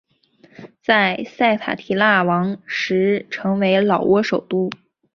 [0.81, 4.67] 在塞塔提腊王时成为老挝首都。